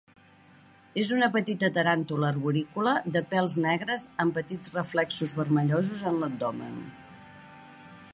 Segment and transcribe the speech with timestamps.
[1.01, 6.81] És una petita taràntula arborícola de pèls negres amb petits reflexos vermellosos en l'abdomen.